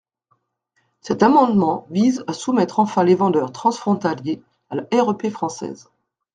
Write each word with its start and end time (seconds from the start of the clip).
Cet 1.01 1.21
amendement 1.21 1.85
vise 1.91 2.23
à 2.25 2.33
soumettre 2.33 2.79
enfin 2.79 3.03
les 3.03 3.13
vendeurs 3.13 3.51
transfrontaliers 3.51 4.41
à 4.71 4.75
la 4.77 4.87
REP 4.91 5.29
française. 5.29 5.91